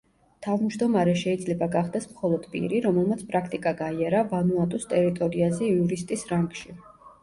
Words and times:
თავმჯდომარე 0.45 1.13
შეიძლება 1.23 1.67
გახდეს 1.75 2.09
მხოლოდ 2.15 2.49
პირი, 2.55 2.81
რომელმაც 2.89 3.23
პრაქტიკა 3.31 3.77
გაიარა 3.85 4.27
ვანუატუს 4.35 4.93
ტერიტორიაზე 4.99 5.75
იურისტის 5.75 6.31
რანგში. 6.37 6.81